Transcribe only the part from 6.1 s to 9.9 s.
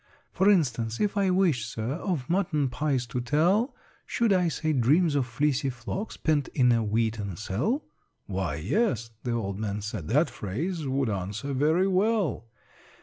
Pent in a wheaten cell'?" "Why, yes," the old man